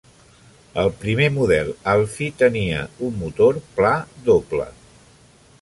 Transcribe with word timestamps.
El 0.83 0.87
primer 1.01 1.27
model 1.35 1.69
Alfi 1.93 2.31
tenia 2.41 2.81
un 3.09 3.21
motor 3.23 3.63
pla 3.79 3.93
doble. 4.31 4.71